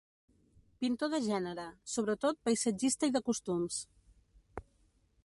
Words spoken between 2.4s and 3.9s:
paisatgista i de costums.